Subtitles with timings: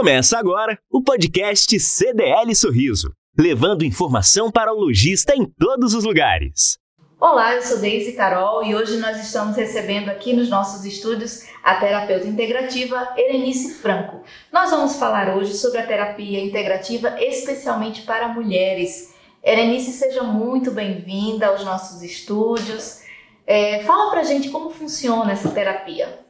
[0.00, 6.78] Começa agora o podcast CDL Sorriso, levando informação para o lojista em todos os lugares.
[7.20, 11.74] Olá, eu sou Deise Carol e hoje nós estamos recebendo aqui nos nossos estúdios a
[11.74, 14.22] terapeuta integrativa Erenice Franco.
[14.50, 19.14] Nós vamos falar hoje sobre a terapia integrativa especialmente para mulheres.
[19.44, 23.02] Erenice, seja muito bem-vinda aos nossos estúdios.
[23.46, 26.20] É, fala pra gente como funciona essa terapia.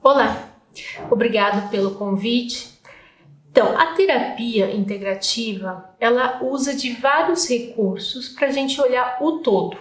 [0.00, 0.53] Olá,
[1.10, 2.74] obrigado pelo convite.
[3.50, 9.76] Então, a terapia integrativa, ela usa de vários recursos para a gente olhar o todo.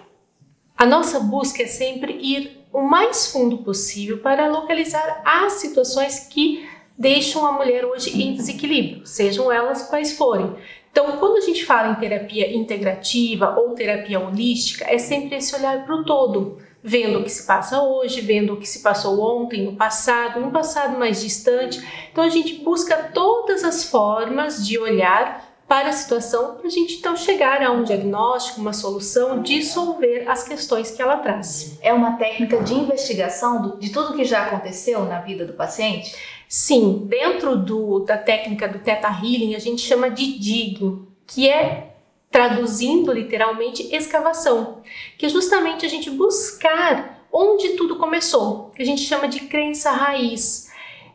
[0.78, 6.68] A nossa busca é sempre ir o mais fundo possível para localizar as situações que
[6.98, 10.56] deixam a mulher hoje em desequilíbrio, sejam elas quais forem.
[10.92, 15.84] Então, quando a gente fala em terapia integrativa ou terapia holística, é sempre esse olhar
[15.84, 19.64] para o todo, vendo o que se passa hoje, vendo o que se passou ontem,
[19.64, 21.82] no passado, no passado mais distante.
[22.12, 26.96] Então, a gente busca todas as formas de olhar para a situação para a gente
[26.96, 31.80] então chegar a um diagnóstico, uma solução, dissolver as questões que ela traz.
[31.82, 36.16] É uma técnica de investigação de tudo que já aconteceu na vida do paciente?
[36.48, 41.93] Sim, dentro do, da técnica do Theta Healing, a gente chama de digging, que é
[42.34, 44.82] traduzindo literalmente escavação,
[45.20, 49.92] que é justamente a gente buscar onde tudo começou, que a gente chama de crença
[49.92, 50.68] raiz.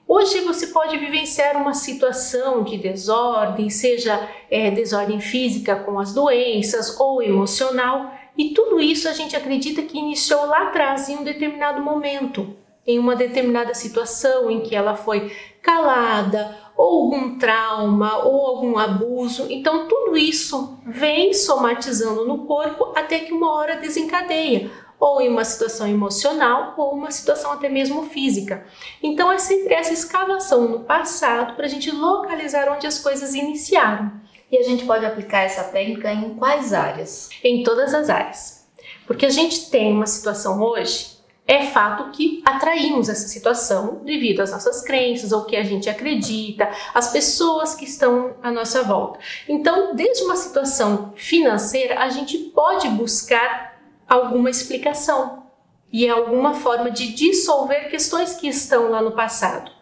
[0.07, 6.99] Hoje você pode vivenciar uma situação de desordem, seja é, desordem física com as doenças
[7.01, 11.83] ou emocional, e tudo isso a gente acredita que iniciou lá atrás, em um determinado
[11.83, 12.57] momento
[12.89, 15.31] em uma determinada situação em que ela foi
[15.61, 19.49] calada, ou algum trauma, ou algum abuso.
[19.51, 24.71] Então, tudo isso vem somatizando no corpo até que uma hora desencadeia,
[25.01, 28.65] ou em uma situação emocional, ou uma situação até mesmo física.
[29.03, 34.13] Então, é sempre essa escavação no passado para a gente localizar onde as coisas iniciaram.
[34.51, 37.29] E a gente pode aplicar essa técnica em quais áreas?
[37.43, 38.69] Em todas as áreas.
[39.05, 41.18] Porque a gente tem uma situação hoje
[41.49, 46.71] é fato que atraímos essa situação devido às nossas crenças, ao que a gente acredita,
[46.93, 49.19] às pessoas que estão à nossa volta.
[49.49, 55.45] Então, desde uma situação financeira, a gente pode buscar alguma explicação
[55.91, 59.73] e alguma forma de dissolver questões que estão lá no passado.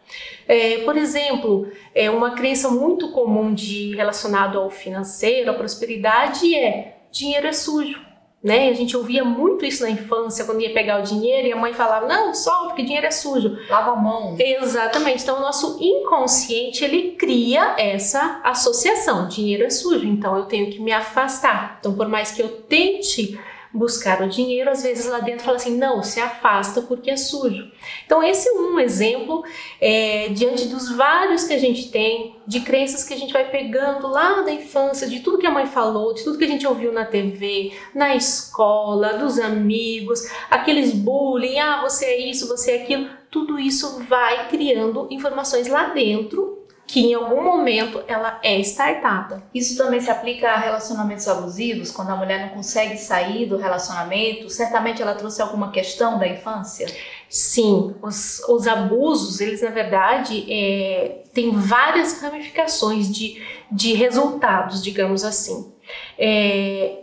[0.47, 6.99] É, por exemplo, é uma crença muito comum de relacionado ao financeiro, à prosperidade é
[7.11, 8.06] dinheiro é sujo
[8.47, 8.69] né?
[8.69, 11.75] A gente ouvia muito isso na infância, quando ia pegar o dinheiro e a mãe
[11.75, 13.59] falava: "Não, solta, porque dinheiro é sujo".
[13.69, 14.37] Lava a mão.
[14.39, 15.25] Exatamente.
[15.25, 20.81] Então o nosso inconsciente, ele cria essa associação, dinheiro é sujo, então eu tenho que
[20.81, 21.79] me afastar.
[21.81, 23.37] Então por mais que eu tente
[23.73, 27.71] buscar o dinheiro, às vezes lá dentro fala assim, não, se afasta porque é sujo.
[28.05, 29.45] Então esse é um exemplo
[29.81, 34.07] é, diante dos vários que a gente tem, de crenças que a gente vai pegando
[34.07, 36.93] lá da infância, de tudo que a mãe falou, de tudo que a gente ouviu
[36.93, 43.09] na TV, na escola, dos amigos, aqueles bullying, ah, você é isso, você é aquilo,
[43.31, 46.56] tudo isso vai criando informações lá dentro
[46.87, 49.43] que em algum momento ela é startada.
[49.53, 54.49] Isso também se aplica a relacionamentos abusivos, quando a mulher não consegue sair do relacionamento,
[54.49, 56.87] certamente ela trouxe alguma questão da infância?
[57.29, 65.25] Sim, os, os abusos, eles na verdade é, têm várias ramificações de, de resultados, digamos
[65.25, 65.73] assim.
[66.17, 67.03] É,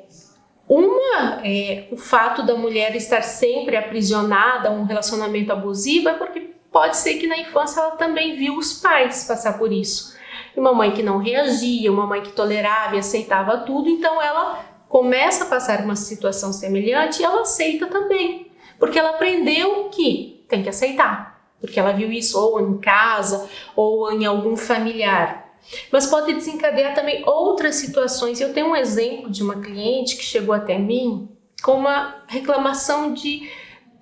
[0.67, 6.39] uma, é, o fato da mulher estar sempre aprisionada a um relacionamento abusivo é porque
[6.73, 10.17] pode ser que na infância ela também viu os pais passar por isso.
[10.57, 15.45] Uma mãe que não reagia, uma mãe que tolerava e aceitava tudo, então ela começa
[15.45, 20.69] a passar uma situação semelhante e ela aceita também, porque ela aprendeu que tem que
[20.69, 25.43] aceitar, porque ela viu isso ou em casa ou em algum familiar.
[25.91, 28.41] Mas pode desencadear também outras situações.
[28.41, 31.29] Eu tenho um exemplo de uma cliente que chegou até mim
[31.63, 33.49] com uma reclamação de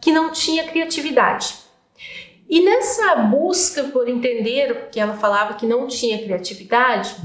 [0.02, 1.71] que não tinha criatividade.
[2.52, 7.16] E nessa busca por entender que ela falava que não tinha criatividade,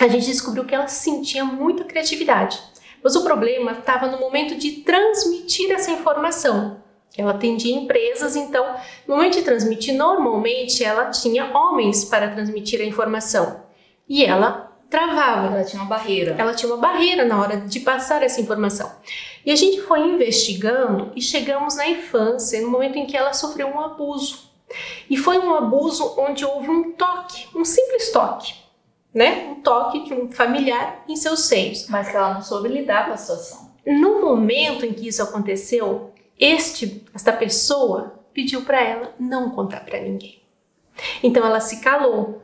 [0.00, 2.58] a gente descobriu que ela sentia muita criatividade.
[3.04, 6.82] Mas o problema estava no momento de transmitir essa informação.
[7.14, 8.74] Ela atendia empresas, então,
[9.06, 13.64] no momento de transmitir, normalmente ela tinha homens para transmitir a informação.
[14.08, 15.54] E ela travava.
[15.54, 16.34] Ela tinha uma barreira.
[16.38, 18.90] Ela tinha uma barreira na hora de passar essa informação.
[19.44, 23.68] E a gente foi investigando e chegamos na infância, no momento em que ela sofreu
[23.68, 24.48] um abuso.
[25.08, 28.54] E foi um abuso onde houve um toque, um simples toque,
[29.14, 29.48] né?
[29.50, 31.86] Um toque de um familiar em seus seios.
[31.88, 33.68] Mas que ela não soube lidar com a situação.
[33.86, 40.00] No momento em que isso aconteceu, este, esta pessoa pediu para ela não contar para
[40.00, 40.42] ninguém.
[41.22, 42.42] Então ela se calou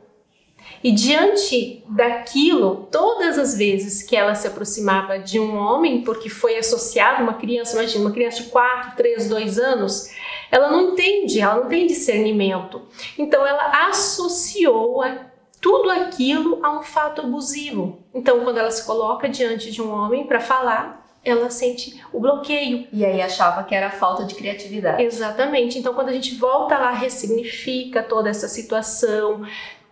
[0.85, 6.59] E diante daquilo, todas as vezes que ela se aproximava de um homem, porque foi
[6.59, 10.11] associado uma criança, imagina, uma criança de 4, 3, 2 anos,
[10.51, 12.83] ela não entende, ela não tem discernimento.
[13.17, 15.25] Então ela associou a
[15.59, 18.03] tudo aquilo a um fato abusivo.
[18.13, 22.87] Então, quando ela se coloca diante de um homem para falar, ela sente o bloqueio.
[22.93, 25.01] E aí achava que era falta de criatividade.
[25.01, 25.79] Exatamente.
[25.79, 29.41] Então, quando a gente volta lá, ressignifica toda essa situação,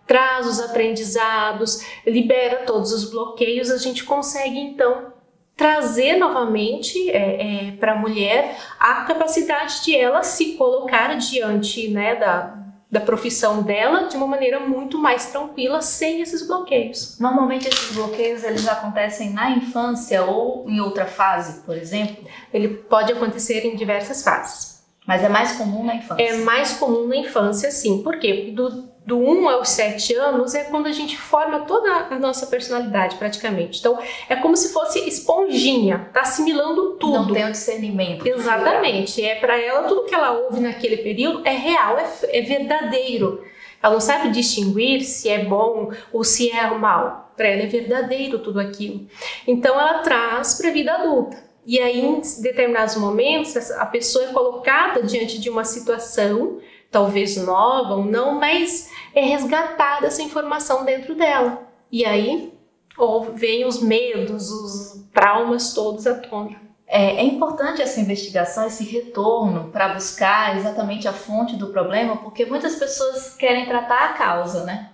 [0.06, 5.12] traz os aprendizados, libera todos os bloqueios, a gente consegue então
[5.56, 12.16] trazer novamente é, é, para a mulher a capacidade de ela se colocar diante né,
[12.16, 12.58] da,
[12.90, 17.18] da profissão dela de uma maneira muito mais tranquila, sem esses bloqueios.
[17.20, 22.24] Normalmente esses bloqueios eles acontecem na infância ou em outra fase, por exemplo?
[22.52, 24.74] Ele pode acontecer em diversas fases.
[25.06, 26.22] Mas é mais comum na infância?
[26.22, 28.02] É mais comum na infância, sim.
[28.02, 28.52] Por quê?
[28.54, 33.16] Do, do 1 aos 7 anos é quando a gente forma toda a nossa personalidade,
[33.16, 33.78] praticamente.
[33.78, 33.98] Então,
[34.28, 37.12] é como se fosse esponjinha, tá assimilando tudo.
[37.12, 38.26] Não tem o discernimento.
[38.26, 39.22] Exatamente.
[39.22, 43.44] É para ela, tudo que ela ouve naquele período é real, é, é verdadeiro.
[43.82, 47.30] Ela não sabe distinguir se é bom ou se é mal.
[47.36, 49.06] Para ela é verdadeiro tudo aquilo.
[49.46, 51.44] Então, ela traz para a vida adulta.
[51.66, 56.58] E aí, em determinados momentos, a pessoa é colocada diante de uma situação
[56.94, 61.66] talvez nova ou não, mas é resgatada essa informação dentro dela.
[61.90, 62.54] E aí
[62.96, 66.62] ou vem os medos, os traumas todos à tona.
[66.86, 72.46] É, é importante essa investigação, esse retorno para buscar exatamente a fonte do problema, porque
[72.46, 74.90] muitas pessoas querem tratar a causa, né?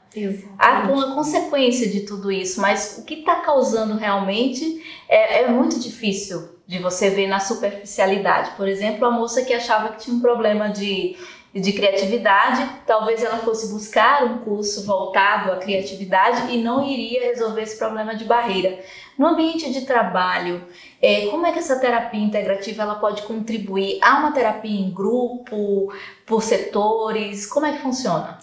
[0.59, 5.79] Há uma consequência de tudo isso, mas o que está causando realmente é, é muito
[5.79, 8.53] difícil de você ver na superficialidade.
[8.57, 11.17] Por exemplo, a moça que achava que tinha um problema de
[11.53, 17.63] de criatividade, talvez ela fosse buscar um curso voltado à criatividade e não iria resolver
[17.63, 18.79] esse problema de barreira.
[19.19, 20.65] No ambiente de trabalho,
[21.03, 23.99] é, como é que essa terapia integrativa ela pode contribuir?
[24.01, 25.93] Há uma terapia em grupo,
[26.25, 27.47] por setores?
[27.47, 28.39] Como é que funciona?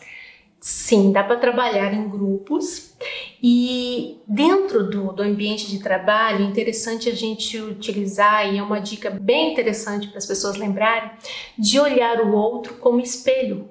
[0.59, 2.86] Sim, dá para trabalhar em grupos
[3.41, 8.79] e dentro do, do ambiente de trabalho, é interessante a gente utilizar, e é uma
[8.79, 11.11] dica bem interessante para as pessoas lembrarem,
[11.57, 13.69] de olhar o outro como espelho.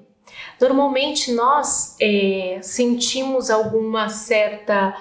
[0.59, 4.95] Normalmente nós é, sentimos alguma certa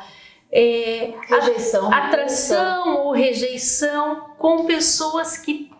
[0.52, 5.70] é, rejeição, atração ou rejeição com pessoas que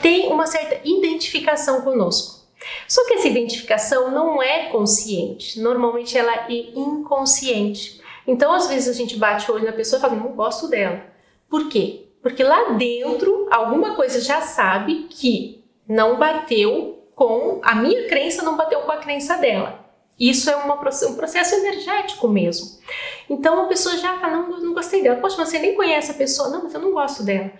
[0.00, 2.42] têm uma certa identificação conosco.
[2.88, 8.00] Só que essa identificação não é consciente, normalmente ela é inconsciente.
[8.26, 11.02] Então, às vezes a gente bate o olho na pessoa e fala, não gosto dela.
[11.48, 12.06] Por quê?
[12.22, 18.56] Porque lá dentro, alguma coisa já sabe que não bateu com a minha crença, não
[18.56, 19.82] bateu com a crença dela.
[20.18, 22.78] Isso é uma, um processo energético mesmo.
[23.28, 25.20] Então a pessoa já fala, não, não gostei dela.
[25.20, 26.48] Poxa, você nem conhece a pessoa.
[26.48, 27.50] Não, mas eu não gosto dela.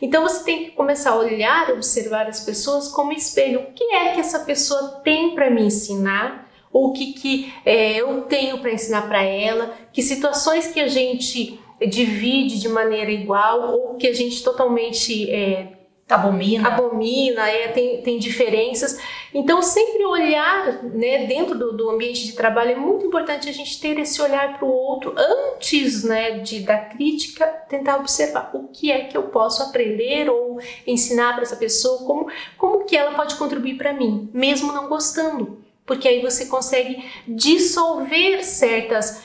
[0.00, 3.60] Então você tem que começar a olhar, observar as pessoas como espelho.
[3.60, 6.43] O que é que essa pessoa tem para me ensinar?
[6.74, 9.78] Ou o que, que é, eu tenho para ensinar para ela?
[9.92, 15.68] Que situações que a gente divide de maneira igual ou que a gente totalmente é,
[16.08, 18.98] abomina, abomina é, tem, tem diferenças.
[19.32, 23.80] Então, sempre olhar né, dentro do, do ambiente de trabalho é muito importante a gente
[23.80, 28.90] ter esse olhar para o outro antes né, de, da crítica, tentar observar o que
[28.90, 32.26] é que eu posso aprender ou ensinar para essa pessoa, como,
[32.58, 35.63] como que ela pode contribuir para mim, mesmo não gostando.
[35.86, 39.22] Porque aí você consegue dissolver certas,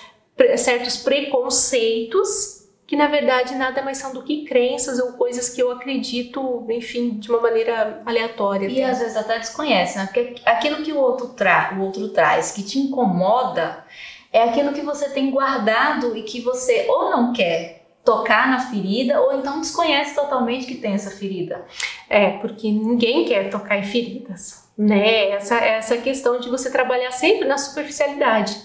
[0.57, 5.71] certos preconceitos que na verdade nada mais são do que crenças ou coisas que eu
[5.71, 8.67] acredito, enfim, de uma maneira aleatória.
[8.67, 10.05] E às vezes até desconhece, né?
[10.05, 13.85] Porque aquilo que o outro, tra o outro traz, que te incomoda,
[14.33, 19.21] é aquilo que você tem guardado e que você ou não quer tocar na ferida
[19.21, 21.63] ou então desconhece totalmente que tem essa ferida.
[22.09, 25.31] É, porque ninguém quer tocar em feridas, né?
[25.31, 28.57] Essa, essa questão de você trabalhar sempre na superficialidade.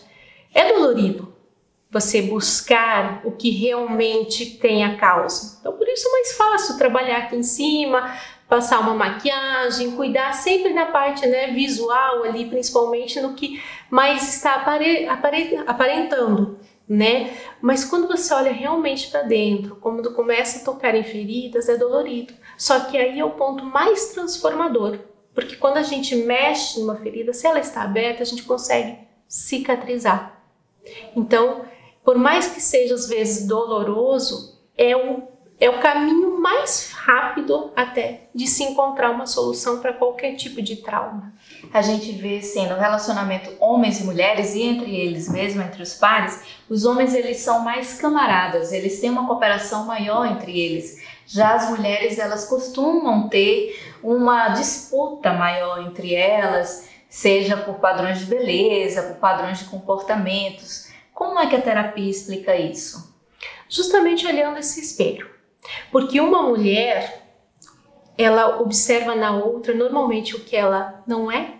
[0.54, 1.34] É dolorido,
[1.90, 5.58] você buscar o que realmente tem a causa.
[5.58, 8.16] Então, por isso é mais fácil trabalhar aqui em cima,
[8.48, 14.54] passar uma maquiagem, cuidar sempre na parte né, visual ali, principalmente no que mais está
[14.54, 16.60] apare, apare, aparentando.
[16.88, 17.34] Né?
[17.60, 22.34] Mas quando você olha realmente para dentro, quando começa a tocar em feridas, é dolorido.
[22.56, 24.98] Só que aí é o ponto mais transformador,
[25.34, 30.42] porque quando a gente mexe numa ferida, se ela está aberta, a gente consegue cicatrizar.
[31.16, 31.64] Então,
[32.04, 35.22] por mais que seja às vezes doloroso, é o,
[35.60, 40.76] é o caminho mais rápido até de se encontrar uma solução para qualquer tipo de
[40.76, 41.32] trauma.
[41.72, 45.94] A gente vê assim, no relacionamento homens e mulheres e entre eles mesmo, entre os
[45.94, 51.02] pares, os homens eles são mais camaradas, eles têm uma cooperação maior entre eles.
[51.26, 58.26] Já as mulheres elas costumam ter uma disputa maior entre elas, seja por padrões de
[58.26, 60.88] beleza, por padrões de comportamentos.
[61.12, 63.14] Como é que a terapia explica isso?
[63.68, 65.33] Justamente olhando esse espelho.
[65.90, 67.26] Porque uma mulher,
[68.16, 71.54] ela observa na outra normalmente o que ela não é,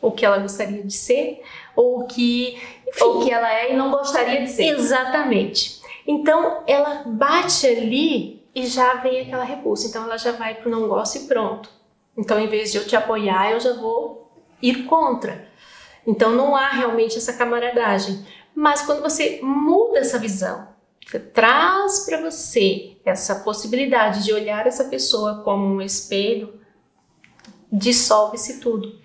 [0.00, 1.42] o que ela gostaria de ser,
[1.76, 2.54] ou que,
[2.88, 4.64] enfim, ou que ela é e não gostaria de ser.
[4.64, 5.80] Exatamente.
[6.06, 9.88] Então ela bate ali e já vem aquela repulsa.
[9.88, 11.70] Então ela já vai pro não gosto e pronto.
[12.16, 14.32] Então em vez de eu te apoiar, eu já vou
[14.62, 15.48] ir contra.
[16.06, 18.24] Então não há realmente essa camaradagem.
[18.54, 20.68] Mas quando você muda essa visão,
[21.18, 26.60] traz para você essa possibilidade de olhar essa pessoa como um espelho,
[27.72, 29.00] dissolve-se tudo.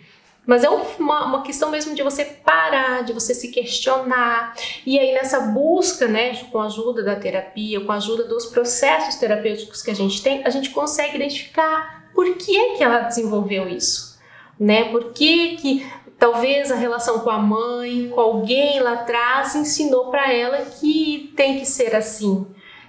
[0.46, 4.54] Mas é uma, uma, questão mesmo de você parar, de você se questionar.
[4.86, 9.16] E aí, nessa busca, né, com a ajuda da terapia, com a ajuda dos processos
[9.16, 14.20] terapêuticos que a gente tem, a gente consegue identificar por que, que ela desenvolveu isso.
[14.60, 14.86] Né?
[14.86, 15.86] Por que, que
[16.18, 21.60] talvez a relação com a mãe, com alguém lá atrás, ensinou para ela que tem
[21.60, 22.46] que ser assim.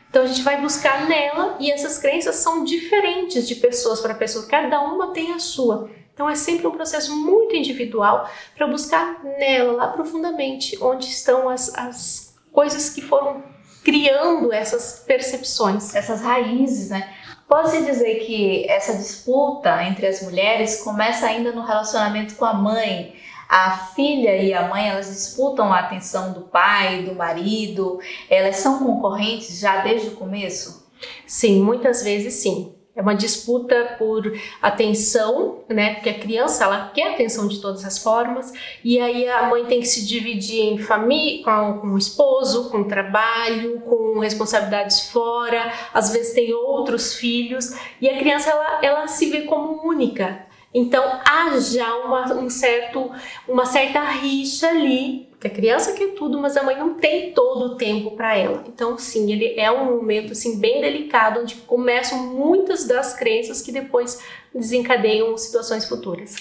[0.09, 4.47] Então a gente vai buscar nela e essas crenças são diferentes de pessoas para pessoa,
[4.47, 5.91] cada uma tem a sua.
[6.15, 11.75] Então é sempre um processo muito individual para buscar nela, lá profundamente, onde estão as,
[11.75, 13.43] as coisas que foram
[13.85, 15.95] criando essas percepções.
[15.95, 17.15] Essas raízes, né?
[17.49, 23.15] Pode-se dizer que essa disputa entre as mulheres começa ainda no relacionamento com a mãe.
[23.49, 28.81] A filha e a mãe elas disputam a atenção do pai, do marido, elas são
[28.81, 30.91] concorrentes já desde o começo?
[31.25, 32.76] Sim, muitas vezes sim.
[32.97, 35.95] É uma disputa por atenção, né?
[35.95, 38.51] Porque a criança ela quer atenção de todas as formas,
[38.83, 42.79] e aí a mãe tem que se dividir em família, com, com o esposo, com
[42.79, 49.07] o trabalho, com responsabilidades fora, às vezes tem outros filhos, e a criança ela, ela
[49.07, 50.47] se vê como única.
[50.73, 53.11] Então há já uma, um certo,
[53.47, 57.73] uma certa rixa ali que a criança quer tudo, mas a mãe não tem todo
[57.73, 58.65] o tempo para ela.
[58.67, 63.71] Então, sim, ele é um momento assim bem delicado onde começam muitas das crenças que
[63.71, 64.21] depois
[64.55, 66.35] desencadeiam situações futuras.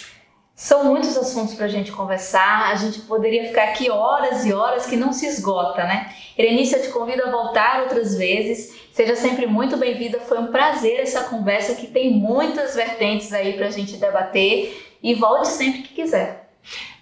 [0.56, 4.86] São muitos assuntos para a gente conversar, a gente poderia ficar aqui horas e horas
[4.86, 6.10] que não se esgota, né?
[6.38, 11.02] Erenice, eu te convido a voltar outras vezes, seja sempre muito bem-vinda, foi um prazer
[11.02, 15.94] essa conversa que tem muitas vertentes aí para a gente debater e volte sempre que
[15.94, 16.45] quiser.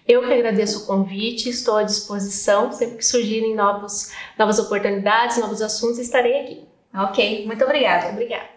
[0.08, 2.72] Eu que agradeço o convite, estou à disposição.
[2.72, 6.68] Sempre que surgirem novos, novas oportunidades, novos assuntos, estarei aqui.
[6.94, 8.10] Ok, muito obrigada.
[8.12, 8.53] Obrigada.